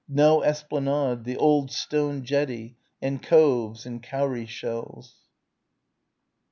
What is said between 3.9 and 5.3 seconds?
cowrie shells....